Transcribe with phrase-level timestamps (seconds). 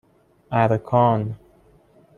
[0.51, 1.35] اَرکان